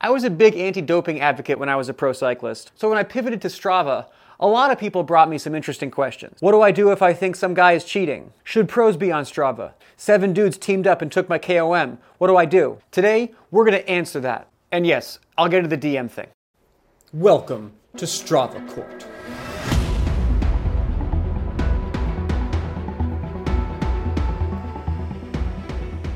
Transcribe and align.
I 0.00 0.10
was 0.10 0.24
a 0.24 0.30
big 0.30 0.56
anti 0.56 0.82
doping 0.82 1.20
advocate 1.20 1.58
when 1.58 1.68
I 1.68 1.76
was 1.76 1.88
a 1.88 1.94
pro 1.94 2.12
cyclist. 2.12 2.72
So 2.74 2.88
when 2.88 2.98
I 2.98 3.04
pivoted 3.04 3.40
to 3.42 3.48
Strava, 3.48 4.06
a 4.40 4.46
lot 4.46 4.72
of 4.72 4.78
people 4.78 5.04
brought 5.04 5.28
me 5.28 5.38
some 5.38 5.54
interesting 5.54 5.90
questions. 5.90 6.38
What 6.40 6.52
do 6.52 6.60
I 6.60 6.72
do 6.72 6.90
if 6.90 7.00
I 7.00 7.12
think 7.12 7.36
some 7.36 7.54
guy 7.54 7.72
is 7.72 7.84
cheating? 7.84 8.32
Should 8.42 8.68
pros 8.68 8.96
be 8.96 9.12
on 9.12 9.24
Strava? 9.24 9.72
Seven 9.96 10.32
dudes 10.32 10.58
teamed 10.58 10.86
up 10.86 11.00
and 11.00 11.12
took 11.12 11.28
my 11.28 11.38
KOM. 11.38 11.98
What 12.18 12.26
do 12.26 12.36
I 12.36 12.44
do? 12.44 12.78
Today, 12.90 13.32
we're 13.50 13.64
going 13.64 13.80
to 13.80 13.88
answer 13.88 14.18
that. 14.20 14.48
And 14.72 14.84
yes, 14.86 15.20
I'll 15.38 15.48
get 15.48 15.62
to 15.62 15.68
the 15.68 15.78
DM 15.78 16.10
thing. 16.10 16.26
Welcome 17.12 17.72
to 17.96 18.06
Strava 18.06 18.66
Court. 18.68 19.06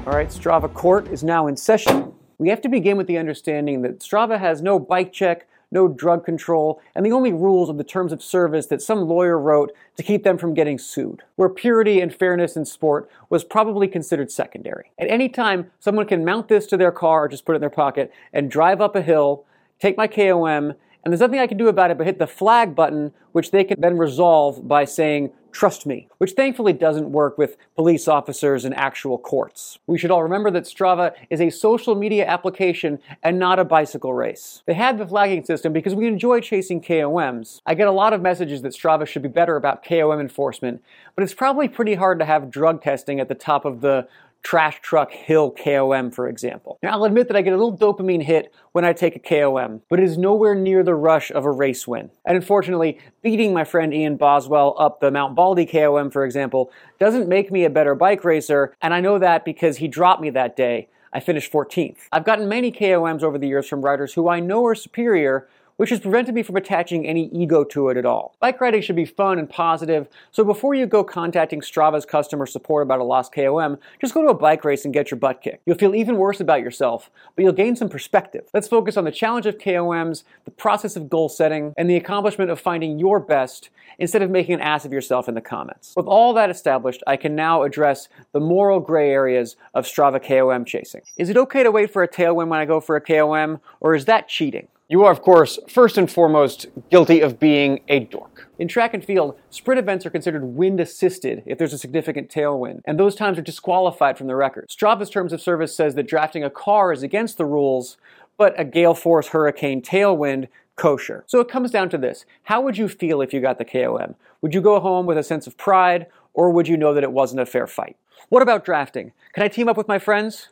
All 0.04 0.14
right, 0.14 0.28
Strava 0.28 0.72
Court 0.72 1.06
is 1.08 1.22
now 1.22 1.46
in 1.46 1.56
session. 1.56 2.12
We 2.38 2.50
have 2.50 2.60
to 2.60 2.68
begin 2.68 2.96
with 2.96 3.08
the 3.08 3.18
understanding 3.18 3.82
that 3.82 3.98
Strava 3.98 4.38
has 4.38 4.62
no 4.62 4.78
bike 4.78 5.12
check, 5.12 5.48
no 5.72 5.88
drug 5.88 6.24
control, 6.24 6.80
and 6.94 7.04
the 7.04 7.10
only 7.10 7.32
rules 7.32 7.68
are 7.68 7.74
the 7.74 7.82
terms 7.82 8.12
of 8.12 8.22
service 8.22 8.66
that 8.66 8.80
some 8.80 9.08
lawyer 9.08 9.36
wrote 9.36 9.72
to 9.96 10.04
keep 10.04 10.22
them 10.22 10.38
from 10.38 10.54
getting 10.54 10.78
sued, 10.78 11.24
where 11.34 11.48
purity 11.48 12.00
and 12.00 12.14
fairness 12.14 12.56
in 12.56 12.64
sport 12.64 13.10
was 13.28 13.42
probably 13.42 13.88
considered 13.88 14.30
secondary. 14.30 14.92
At 14.98 15.10
any 15.10 15.28
time, 15.28 15.72
someone 15.80 16.06
can 16.06 16.24
mount 16.24 16.46
this 16.46 16.66
to 16.66 16.76
their 16.76 16.92
car 16.92 17.24
or 17.24 17.28
just 17.28 17.44
put 17.44 17.52
it 17.52 17.56
in 17.56 17.60
their 17.60 17.70
pocket 17.70 18.12
and 18.32 18.48
drive 18.48 18.80
up 18.80 18.94
a 18.94 19.02
hill, 19.02 19.44
take 19.80 19.96
my 19.96 20.06
KOM, 20.06 20.74
and 21.04 21.12
there's 21.12 21.20
nothing 21.20 21.40
I 21.40 21.48
can 21.48 21.58
do 21.58 21.68
about 21.68 21.90
it 21.90 21.98
but 21.98 22.06
hit 22.06 22.20
the 22.20 22.26
flag 22.28 22.76
button, 22.76 23.12
which 23.32 23.50
they 23.50 23.64
can 23.64 23.80
then 23.80 23.98
resolve 23.98 24.66
by 24.68 24.84
saying, 24.84 25.32
trust 25.52 25.86
me, 25.86 26.08
which 26.18 26.32
thankfully 26.32 26.72
doesn't 26.72 27.10
work 27.10 27.38
with 27.38 27.56
police 27.74 28.08
officers 28.08 28.64
and 28.64 28.74
actual 28.74 29.18
courts. 29.18 29.78
We 29.86 29.98
should 29.98 30.10
all 30.10 30.22
remember 30.22 30.50
that 30.52 30.64
Strava 30.64 31.12
is 31.30 31.40
a 31.40 31.50
social 31.50 31.94
media 31.94 32.26
application 32.26 32.98
and 33.22 33.38
not 33.38 33.58
a 33.58 33.64
bicycle 33.64 34.14
race. 34.14 34.62
They 34.66 34.74
had 34.74 34.98
the 34.98 35.06
flagging 35.06 35.44
system 35.44 35.72
because 35.72 35.94
we 35.94 36.06
enjoy 36.06 36.40
chasing 36.40 36.80
KOMs. 36.80 37.60
I 37.66 37.74
get 37.74 37.88
a 37.88 37.92
lot 37.92 38.12
of 38.12 38.20
messages 38.20 38.62
that 38.62 38.72
Strava 38.72 39.06
should 39.06 39.22
be 39.22 39.28
better 39.28 39.56
about 39.56 39.84
KOM 39.84 40.20
enforcement, 40.20 40.82
but 41.14 41.22
it's 41.24 41.34
probably 41.34 41.68
pretty 41.68 41.94
hard 41.94 42.18
to 42.18 42.24
have 42.24 42.50
drug 42.50 42.82
testing 42.82 43.20
at 43.20 43.28
the 43.28 43.34
top 43.34 43.64
of 43.64 43.80
the 43.80 44.08
trash 44.42 44.80
truck 44.80 45.10
hill 45.10 45.50
KOM, 45.50 46.10
for 46.10 46.28
example. 46.28 46.78
Now, 46.82 46.92
I'll 46.92 47.04
admit 47.04 47.28
that 47.28 47.36
I 47.36 47.42
get 47.42 47.52
a 47.52 47.56
little 47.56 47.76
dopamine 47.76 48.22
hit 48.22 48.54
when 48.72 48.84
I 48.84 48.92
take 48.92 49.16
a 49.16 49.18
KOM, 49.18 49.82
but 49.88 49.98
it 49.98 50.04
is 50.04 50.16
nowhere 50.16 50.54
near 50.54 50.82
the 50.82 50.94
rush 50.94 51.30
of 51.30 51.44
a 51.44 51.50
race 51.50 51.86
win. 51.86 52.10
And 52.24 52.36
unfortunately, 52.36 52.98
beating 53.22 53.52
my 53.52 53.64
friend 53.64 53.92
Ian 53.92 54.16
Boswell 54.16 54.74
up 54.78 55.00
the 55.00 55.10
Mount 55.10 55.34
Baldy 55.34 55.66
KOM, 55.66 56.10
for 56.10 56.24
example, 56.24 56.70
doesn't 56.98 57.28
make 57.28 57.50
me 57.50 57.64
a 57.64 57.70
better 57.70 57.94
bike 57.94 58.24
racer, 58.24 58.74
and 58.80 58.94
I 58.94 59.00
know 59.00 59.18
that 59.18 59.44
because 59.44 59.78
he 59.78 59.88
dropped 59.88 60.22
me 60.22 60.30
that 60.30 60.56
day. 60.56 60.88
I 61.12 61.20
finished 61.20 61.50
14th. 61.50 62.00
I've 62.12 62.24
gotten 62.24 62.48
many 62.48 62.70
KOMs 62.70 63.22
over 63.22 63.38
the 63.38 63.48
years 63.48 63.66
from 63.66 63.82
riders 63.82 64.14
who 64.14 64.28
I 64.28 64.40
know 64.40 64.66
are 64.66 64.74
superior, 64.74 65.48
which 65.78 65.90
has 65.90 66.00
prevented 66.00 66.34
me 66.34 66.42
from 66.42 66.56
attaching 66.56 67.06
any 67.06 67.28
ego 67.28 67.64
to 67.64 67.88
it 67.88 67.96
at 67.96 68.04
all. 68.04 68.34
Bike 68.40 68.60
riding 68.60 68.82
should 68.82 68.96
be 68.96 69.04
fun 69.04 69.38
and 69.38 69.48
positive, 69.48 70.08
so 70.30 70.44
before 70.44 70.74
you 70.74 70.86
go 70.86 71.02
contacting 71.02 71.60
Strava's 71.60 72.04
customer 72.04 72.46
support 72.46 72.82
about 72.82 73.00
a 73.00 73.04
lost 73.04 73.32
KOM, 73.32 73.78
just 74.00 74.12
go 74.12 74.22
to 74.22 74.28
a 74.28 74.34
bike 74.34 74.64
race 74.64 74.84
and 74.84 74.92
get 74.92 75.10
your 75.10 75.18
butt 75.18 75.40
kicked. 75.40 75.62
You'll 75.64 75.78
feel 75.78 75.94
even 75.94 76.16
worse 76.16 76.40
about 76.40 76.60
yourself, 76.60 77.10
but 77.34 77.42
you'll 77.44 77.52
gain 77.52 77.76
some 77.76 77.88
perspective. 77.88 78.48
Let's 78.52 78.68
focus 78.68 78.96
on 78.96 79.04
the 79.04 79.12
challenge 79.12 79.46
of 79.46 79.58
KOMs, 79.58 80.24
the 80.44 80.50
process 80.50 80.96
of 80.96 81.08
goal 81.08 81.28
setting, 81.28 81.72
and 81.76 81.88
the 81.88 81.96
accomplishment 81.96 82.50
of 82.50 82.60
finding 82.60 82.98
your 82.98 83.20
best 83.20 83.70
instead 84.00 84.22
of 84.22 84.30
making 84.30 84.54
an 84.54 84.60
ass 84.60 84.84
of 84.84 84.92
yourself 84.92 85.28
in 85.28 85.34
the 85.34 85.40
comments. 85.40 85.94
With 85.96 86.06
all 86.06 86.34
that 86.34 86.50
established, 86.50 87.02
I 87.06 87.16
can 87.16 87.34
now 87.34 87.62
address 87.62 88.08
the 88.32 88.40
moral 88.40 88.80
gray 88.80 89.10
areas 89.10 89.56
of 89.74 89.84
Strava 89.84 90.20
KOM 90.20 90.64
chasing. 90.64 91.02
Is 91.16 91.30
it 91.30 91.36
okay 91.36 91.62
to 91.62 91.70
wait 91.70 91.92
for 91.92 92.02
a 92.02 92.08
tailwind 92.08 92.48
when 92.48 92.60
I 92.60 92.64
go 92.64 92.80
for 92.80 92.96
a 92.96 93.00
KOM, 93.00 93.60
or 93.80 93.94
is 93.94 94.06
that 94.06 94.28
cheating? 94.28 94.68
You 94.90 95.04
are, 95.04 95.12
of 95.12 95.20
course, 95.20 95.58
first 95.68 95.98
and 95.98 96.10
foremost 96.10 96.64
guilty 96.90 97.20
of 97.20 97.38
being 97.38 97.82
a 97.88 98.00
dork. 98.00 98.48
In 98.58 98.68
track 98.68 98.94
and 98.94 99.04
field, 99.04 99.38
sprint 99.50 99.78
events 99.78 100.06
are 100.06 100.10
considered 100.10 100.56
wind 100.56 100.80
assisted 100.80 101.42
if 101.44 101.58
there's 101.58 101.74
a 101.74 101.78
significant 101.78 102.30
tailwind, 102.30 102.80
and 102.86 102.98
those 102.98 103.14
times 103.14 103.36
are 103.36 103.42
disqualified 103.42 104.16
from 104.16 104.28
the 104.28 104.34
record. 104.34 104.70
Strava's 104.70 105.10
terms 105.10 105.34
of 105.34 105.42
service 105.42 105.76
says 105.76 105.94
that 105.94 106.08
drafting 106.08 106.42
a 106.42 106.48
car 106.48 106.90
is 106.90 107.02
against 107.02 107.36
the 107.36 107.44
rules, 107.44 107.98
but 108.38 108.58
a 108.58 108.64
gale 108.64 108.94
force 108.94 109.28
hurricane 109.28 109.82
tailwind 109.82 110.48
kosher. 110.76 111.22
So 111.26 111.40
it 111.40 111.50
comes 111.50 111.70
down 111.70 111.90
to 111.90 111.98
this. 111.98 112.24
How 112.44 112.62
would 112.62 112.78
you 112.78 112.88
feel 112.88 113.20
if 113.20 113.34
you 113.34 113.42
got 113.42 113.58
the 113.58 113.66
KOM? 113.66 114.14
Would 114.40 114.54
you 114.54 114.62
go 114.62 114.80
home 114.80 115.04
with 115.04 115.18
a 115.18 115.22
sense 115.22 115.46
of 115.46 115.58
pride, 115.58 116.06
or 116.32 116.48
would 116.48 116.66
you 116.66 116.78
know 116.78 116.94
that 116.94 117.04
it 117.04 117.12
wasn't 117.12 117.42
a 117.42 117.46
fair 117.46 117.66
fight? 117.66 117.98
What 118.30 118.40
about 118.40 118.64
drafting? 118.64 119.12
Can 119.34 119.42
I 119.42 119.48
team 119.48 119.68
up 119.68 119.76
with 119.76 119.86
my 119.86 119.98
friends? 119.98 120.48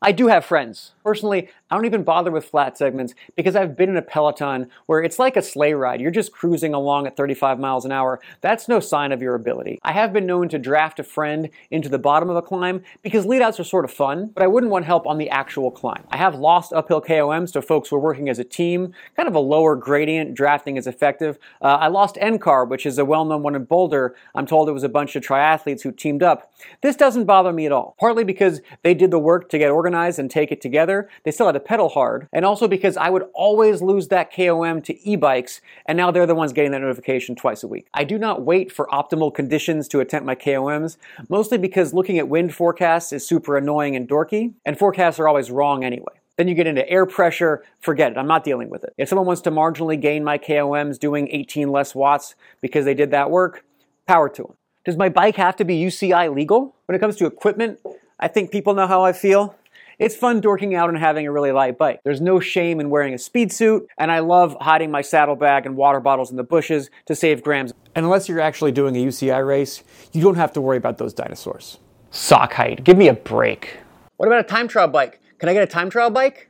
I 0.00 0.12
do 0.12 0.28
have 0.28 0.44
friends. 0.44 0.92
Personally, 1.02 1.48
I 1.70 1.74
don't 1.74 1.84
even 1.84 2.02
bother 2.02 2.30
with 2.30 2.46
flat 2.46 2.78
segments 2.78 3.14
because 3.36 3.54
I've 3.54 3.76
been 3.76 3.90
in 3.90 3.98
a 3.98 4.02
Peloton 4.02 4.70
where 4.86 5.02
it's 5.02 5.18
like 5.18 5.36
a 5.36 5.42
sleigh 5.42 5.74
ride. 5.74 6.00
You're 6.00 6.10
just 6.10 6.32
cruising 6.32 6.72
along 6.72 7.06
at 7.06 7.14
35 7.14 7.60
miles 7.60 7.84
an 7.84 7.92
hour. 7.92 8.20
That's 8.40 8.68
no 8.68 8.80
sign 8.80 9.12
of 9.12 9.20
your 9.20 9.34
ability. 9.34 9.78
I 9.82 9.92
have 9.92 10.14
been 10.14 10.24
known 10.24 10.48
to 10.48 10.58
draft 10.58 10.98
a 10.98 11.04
friend 11.04 11.50
into 11.70 11.90
the 11.90 11.98
bottom 11.98 12.30
of 12.30 12.36
a 12.36 12.42
climb 12.42 12.82
because 13.02 13.26
leadouts 13.26 13.60
are 13.60 13.64
sort 13.64 13.84
of 13.84 13.90
fun, 13.90 14.30
but 14.34 14.42
I 14.42 14.46
wouldn't 14.46 14.72
want 14.72 14.86
help 14.86 15.06
on 15.06 15.18
the 15.18 15.28
actual 15.28 15.70
climb. 15.70 16.04
I 16.10 16.16
have 16.16 16.36
lost 16.36 16.72
uphill 16.72 17.02
KOMs 17.02 17.52
to 17.52 17.60
folks 17.60 17.90
who 17.90 17.96
are 17.96 18.00
working 18.00 18.30
as 18.30 18.38
a 18.38 18.44
team, 18.44 18.94
kind 19.14 19.28
of 19.28 19.34
a 19.34 19.40
lower 19.40 19.76
gradient. 19.76 20.34
Drafting 20.34 20.78
is 20.78 20.86
effective. 20.86 21.38
Uh, 21.60 21.76
I 21.80 21.88
lost 21.88 22.16
NCAR, 22.16 22.66
which 22.66 22.86
is 22.86 22.96
a 22.96 23.04
well 23.04 23.26
known 23.26 23.42
one 23.42 23.54
in 23.54 23.64
Boulder. 23.64 24.16
I'm 24.34 24.46
told 24.46 24.70
it 24.70 24.72
was 24.72 24.84
a 24.84 24.88
bunch 24.88 25.16
of 25.16 25.22
triathletes 25.22 25.82
who 25.82 25.92
teamed 25.92 26.22
up. 26.22 26.50
This 26.80 26.96
doesn't 26.96 27.26
bother 27.26 27.52
me 27.52 27.66
at 27.66 27.72
all, 27.72 27.94
partly 28.00 28.24
because 28.24 28.62
they 28.82 28.94
did 28.94 29.10
the 29.10 29.18
work 29.18 29.50
to 29.50 29.58
get 29.58 29.70
organized 29.70 30.18
and 30.18 30.30
take 30.30 30.50
it 30.50 30.62
together. 30.62 31.10
They 31.24 31.30
still 31.30 31.46
had 31.46 31.57
pedal 31.60 31.88
hard, 31.88 32.28
and 32.32 32.44
also 32.44 32.68
because 32.68 32.96
I 32.96 33.10
would 33.10 33.26
always 33.34 33.82
lose 33.82 34.08
that 34.08 34.32
KOM 34.32 34.82
to 34.82 35.08
e-bikes, 35.08 35.60
and 35.86 35.96
now 35.96 36.10
they're 36.10 36.26
the 36.26 36.34
ones 36.34 36.52
getting 36.52 36.72
that 36.72 36.80
notification 36.80 37.34
twice 37.34 37.62
a 37.62 37.68
week. 37.68 37.88
I 37.94 38.04
do 38.04 38.18
not 38.18 38.42
wait 38.42 38.70
for 38.72 38.86
optimal 38.92 39.34
conditions 39.34 39.88
to 39.88 40.00
attempt 40.00 40.26
my 40.26 40.34
KOMs, 40.34 40.96
mostly 41.28 41.58
because 41.58 41.94
looking 41.94 42.18
at 42.18 42.28
wind 42.28 42.54
forecasts 42.54 43.12
is 43.12 43.26
super 43.26 43.56
annoying 43.56 43.96
and 43.96 44.08
dorky, 44.08 44.54
and 44.64 44.78
forecasts 44.78 45.18
are 45.18 45.28
always 45.28 45.50
wrong 45.50 45.84
anyway. 45.84 46.14
Then 46.36 46.46
you 46.46 46.54
get 46.54 46.68
into 46.68 46.88
air 46.88 47.04
pressure, 47.04 47.64
forget 47.80 48.12
it, 48.12 48.18
I'm 48.18 48.28
not 48.28 48.44
dealing 48.44 48.70
with 48.70 48.84
it. 48.84 48.94
If 48.96 49.08
someone 49.08 49.26
wants 49.26 49.42
to 49.42 49.50
marginally 49.50 50.00
gain 50.00 50.22
my 50.22 50.38
KOMs 50.38 50.98
doing 50.98 51.28
18 51.32 51.70
less 51.70 51.94
watts 51.94 52.36
because 52.60 52.84
they 52.84 52.94
did 52.94 53.10
that 53.10 53.30
work, 53.30 53.64
power 54.06 54.28
to 54.28 54.42
them. 54.42 54.54
Does 54.84 54.96
my 54.96 55.08
bike 55.08 55.36
have 55.36 55.56
to 55.56 55.64
be 55.64 55.78
UCI 55.78 56.34
legal? 56.34 56.74
When 56.86 56.94
it 56.96 57.00
comes 57.00 57.16
to 57.16 57.26
equipment, 57.26 57.80
I 58.20 58.28
think 58.28 58.50
people 58.50 58.72
know 58.72 58.86
how 58.86 59.04
I 59.04 59.12
feel. 59.12 59.54
It's 59.98 60.14
fun 60.14 60.40
dorking 60.40 60.76
out 60.76 60.88
and 60.90 60.96
having 60.96 61.26
a 61.26 61.32
really 61.32 61.50
light 61.50 61.76
bike. 61.76 62.02
There's 62.04 62.20
no 62.20 62.38
shame 62.38 62.78
in 62.78 62.88
wearing 62.88 63.14
a 63.14 63.18
speed 63.18 63.50
suit, 63.50 63.88
and 63.98 64.12
I 64.12 64.20
love 64.20 64.56
hiding 64.60 64.92
my 64.92 65.02
saddlebag 65.02 65.66
and 65.66 65.76
water 65.76 65.98
bottles 65.98 66.30
in 66.30 66.36
the 66.36 66.44
bushes 66.44 66.88
to 67.06 67.16
save 67.16 67.42
grams. 67.42 67.72
And 67.96 68.04
unless 68.04 68.28
you're 68.28 68.40
actually 68.40 68.70
doing 68.70 68.96
a 68.96 69.04
UCI 69.04 69.44
race, 69.44 69.82
you 70.12 70.22
don't 70.22 70.36
have 70.36 70.52
to 70.52 70.60
worry 70.60 70.76
about 70.76 70.98
those 70.98 71.12
dinosaurs. 71.12 71.78
Sock 72.12 72.52
height, 72.52 72.84
give 72.84 72.96
me 72.96 73.08
a 73.08 73.14
break. 73.14 73.78
What 74.18 74.26
about 74.26 74.38
a 74.38 74.44
time 74.44 74.68
trial 74.68 74.86
bike? 74.86 75.20
Can 75.40 75.48
I 75.48 75.52
get 75.52 75.64
a 75.64 75.66
time 75.66 75.90
trial 75.90 76.10
bike? 76.10 76.48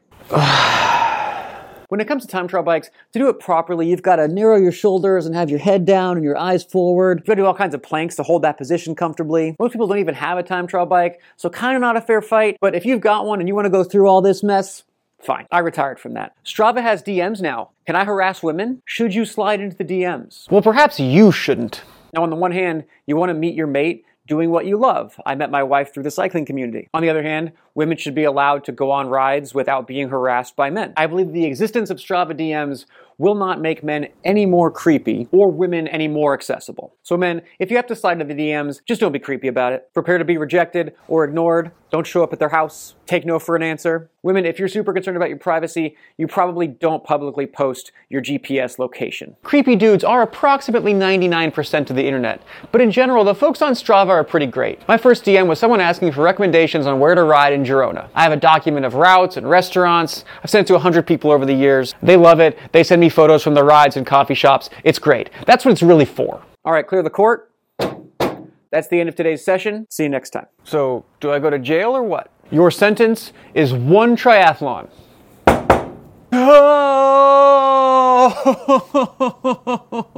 When 1.89 2.01
it 2.01 2.07
comes 2.07 2.23
to 2.23 2.29
time 2.29 2.49
trial 2.49 2.63
bikes, 2.63 2.91
to 3.15 3.19
do 3.19 3.31
it 3.31 3.41
properly, 3.41 3.89
you've 3.89 4.03
got 4.03 4.17
to 4.17 4.29
narrow 4.29 4.59
your 4.59 4.73
shoulders 4.73 5.25
and 5.25 5.35
have 5.35 5.49
your 5.49 5.59
head 5.59 5.87
down 5.87 6.19
and 6.19 6.25
your 6.25 6.37
eyes 6.37 6.63
forward. 6.63 7.21
You've 7.21 7.27
got 7.27 7.35
to 7.37 7.43
do 7.43 7.47
all 7.47 7.55
kinds 7.55 7.75
of 7.75 7.83
planks 7.83 8.15
to 8.17 8.23
hold 8.23 8.43
that 8.43 8.59
position 8.59 8.95
comfortably. 8.95 9.57
Most 9.59 9.73
people 9.73 9.87
don't 9.87 9.97
even 9.99 10.15
have 10.15 10.37
a 10.37 10.43
time 10.43 10.67
trial 10.67 10.85
bike, 10.85 11.23
so 11.37 11.49
kind 11.49 11.77
of 11.77 11.81
not 11.81 11.97
a 11.97 12.03
fair 12.03 12.21
fight. 12.21 12.59
But 12.61 12.75
if 12.75 12.85
you've 12.85 13.01
got 13.01 13.25
one 13.25 13.41
and 13.41 13.49
you 13.49 13.55
want 13.55 13.65
to 13.65 13.71
go 13.71 13.85
through 13.85 14.07
all 14.07 14.21
this 14.21 14.43
mess, 14.43 14.85
Fine. 15.21 15.47
I 15.51 15.59
retired 15.59 15.99
from 15.99 16.15
that. 16.15 16.37
Strava 16.45 16.81
has 16.81 17.03
DMs 17.03 17.41
now. 17.41 17.71
Can 17.87 17.97
I 17.97 18.05
harass 18.05 18.41
women? 18.41 18.83
Should 18.85 19.17
you 19.17 19.25
slide 19.25 19.61
into 19.61 19.77
the 19.77 19.85
DMs? 19.85 20.49
Well, 20.49 20.63
perhaps 20.63 21.01
you 21.01 21.33
shouldn't. 21.33 21.83
Now, 22.15 22.23
on 22.23 22.31
the 22.31 22.37
one 22.37 22.53
hand, 22.53 22.85
you 23.07 23.17
want 23.17 23.31
to 23.31 23.35
meet 23.35 23.57
your 23.57 23.67
mate 23.67 24.05
doing 24.29 24.51
what 24.51 24.67
you 24.67 24.77
love. 24.77 25.21
I 25.27 25.35
met 25.35 25.51
my 25.51 25.63
wife 25.63 25.93
through 25.93 26.05
the 26.05 26.11
cycling 26.11 26.45
community. 26.45 26.89
On 26.95 27.03
the 27.03 27.09
other 27.09 27.23
hand, 27.23 27.53
women 27.75 27.97
should 27.97 28.15
be 28.15 28.25
allowed 28.25 28.63
to 28.65 28.73
go 28.73 28.91
on 28.91 29.09
rides 29.09 29.55
without 29.55 29.87
being 29.89 30.11
harassed 30.11 30.55
by 30.55 30.71
men. 30.71 30.93
I 30.97 31.07
believe 31.07 31.33
the 31.33 31.47
existence 31.47 31.91
of 31.91 31.97
Strava 31.97 32.33
DMs 32.39 32.85
will 33.19 33.35
not 33.35 33.61
make 33.61 33.83
men 33.83 34.09
any 34.25 34.47
more 34.47 34.71
creepy 34.71 35.29
or 35.33 35.51
women 35.51 35.87
any 35.89 36.09
more 36.09 36.33
accessible. 36.33 36.95
So, 37.03 37.17
men, 37.17 37.43
if 37.59 37.71
you 37.71 37.77
have 37.77 37.87
to 37.89 37.97
slide 37.97 38.21
into 38.21 38.33
the 38.33 38.41
DMs, 38.41 38.81
just 38.87 39.01
don't 39.01 39.13
be 39.13 39.19
creepy 39.19 39.49
about 39.49 39.73
it. 39.73 39.93
Prepare 39.93 40.19
to 40.19 40.25
be 40.25 40.39
rejected 40.39 40.95
or 41.09 41.25
ignored. 41.25 41.73
Don't 41.91 42.07
show 42.07 42.23
up 42.23 42.33
at 42.33 42.39
their 42.39 42.51
house. 42.51 42.95
Take 43.07 43.25
no 43.25 43.39
for 43.39 43.57
an 43.57 43.63
answer. 43.63 44.11
Women, 44.23 44.45
if 44.45 44.59
you're 44.59 44.69
super 44.69 44.93
concerned 44.93 45.17
about 45.17 45.31
your 45.31 45.39
privacy, 45.39 45.97
you 46.19 46.27
probably 46.27 46.67
don't 46.67 47.03
publicly 47.03 47.47
post 47.47 47.93
your 48.11 48.21
GPS 48.21 48.79
location. 48.79 49.37
Creepy 49.43 49.75
dudes 49.75 50.05
are 50.05 50.21
approximately 50.21 50.93
99% 50.93 51.89
of 51.89 51.97
the 51.97 52.05
internet, 52.05 52.43
but 52.73 52.83
in 52.83 52.91
general, 52.91 53.25
the 53.25 53.35
folks 53.35 53.63
on 53.63 53.73
Strava 53.73 54.11
are 54.11 54.25
pretty 54.25 54.45
great. 54.45 54.87
My 54.87 54.99
first 54.99 55.25
DM 55.25 55.47
was 55.47 55.59
someone 55.59 55.81
asking 55.81 56.13
for 56.13 56.23
recommendations 56.23 56.87
on 56.87 57.01
where 57.01 57.15
to 57.15 57.23
ride 57.23 57.55
in 57.55 57.65
Girona. 57.65 58.11
I 58.15 58.23
have 58.23 58.33
a 58.33 58.37
document 58.37 58.85
of 58.85 58.93
routes 58.95 59.39
and 59.39 59.49
restaurants. 59.49 60.25
I've 60.43 60.51
sent 60.51 60.67
it 60.67 60.69
to 60.69 60.75
100 60.75 61.07
people 61.07 61.31
over 61.31 61.47
the 61.47 61.55
years. 61.55 61.95
They 62.03 62.17
love 62.17 62.41
it. 62.41 62.59
They 62.73 62.85
send 62.85 63.01
me 63.01 63.08
photos 63.09 63.43
from 63.43 63.55
the 63.55 63.65
rides 63.65 63.97
and 63.97 64.07
coffee 64.07 64.35
shops. 64.35 64.69
It's 64.85 64.99
great. 64.99 65.31
That's 65.47 65.65
what 65.65 65.73
it's 65.73 65.83
really 65.83 66.05
for. 66.05 66.43
All 66.65 66.73
right, 66.73 66.87
clear 66.87 67.03
the 67.03 67.11
court. 67.11 67.51
That's 68.71 68.89
the 68.89 69.01
end 69.01 69.09
of 69.09 69.15
today's 69.15 69.45
session. 69.45 69.87
See 69.91 70.03
you 70.03 70.09
next 70.11 70.31
time. 70.31 70.47
So, 70.65 71.05
do 71.21 71.33
I 71.33 71.39
go 71.39 71.49
to 71.49 71.59
jail 71.59 71.97
or 71.97 72.03
what? 72.03 72.31
Your 72.51 72.71
sentence 72.71 73.33
is 73.55 73.73
one 73.73 74.17
triathlon. 74.17 74.89
Oh! 76.31 78.35